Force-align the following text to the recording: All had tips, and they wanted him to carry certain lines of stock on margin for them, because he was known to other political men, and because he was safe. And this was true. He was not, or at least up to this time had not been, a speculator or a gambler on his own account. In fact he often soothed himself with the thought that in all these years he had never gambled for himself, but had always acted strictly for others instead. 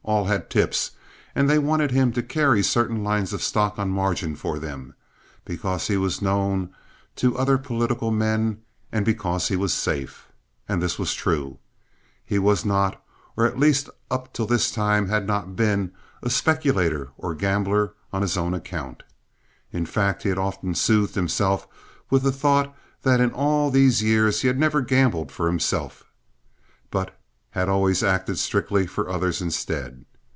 All 0.03 0.25
had 0.25 0.49
tips, 0.49 0.91
and 1.35 1.47
they 1.49 1.59
wanted 1.59 1.91
him 1.91 2.11
to 2.13 2.23
carry 2.23 2.63
certain 2.63 3.03
lines 3.03 3.33
of 3.33 3.41
stock 3.43 3.77
on 3.77 3.91
margin 3.91 4.35
for 4.35 4.57
them, 4.59 4.95
because 5.45 5.87
he 5.87 5.95
was 5.95 6.23
known 6.23 6.71
to 7.17 7.37
other 7.37 7.57
political 7.59 8.09
men, 8.09 8.61
and 8.91 9.05
because 9.05 9.47
he 9.47 9.55
was 9.55 9.73
safe. 9.75 10.27
And 10.67 10.81
this 10.81 10.97
was 10.97 11.13
true. 11.13 11.59
He 12.25 12.39
was 12.39 12.65
not, 12.65 13.01
or 13.37 13.45
at 13.45 13.59
least 13.59 13.89
up 14.09 14.33
to 14.33 14.43
this 14.45 14.71
time 14.71 15.07
had 15.07 15.27
not 15.27 15.55
been, 15.55 15.93
a 16.23 16.31
speculator 16.31 17.11
or 17.15 17.33
a 17.33 17.37
gambler 17.37 17.93
on 18.11 18.23
his 18.23 18.35
own 18.37 18.55
account. 18.55 19.03
In 19.71 19.85
fact 19.85 20.23
he 20.23 20.31
often 20.33 20.73
soothed 20.73 21.13
himself 21.15 21.67
with 22.09 22.23
the 22.23 22.31
thought 22.31 22.75
that 23.03 23.21
in 23.21 23.31
all 23.31 23.69
these 23.69 24.01
years 24.01 24.41
he 24.41 24.47
had 24.47 24.57
never 24.59 24.81
gambled 24.81 25.31
for 25.31 25.45
himself, 25.45 26.05
but 26.89 27.15
had 27.53 27.67
always 27.67 28.01
acted 28.01 28.39
strictly 28.39 28.87
for 28.87 29.09
others 29.09 29.41
instead. 29.41 30.05